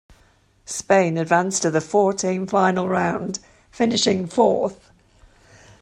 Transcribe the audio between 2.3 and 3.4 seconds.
Final Round,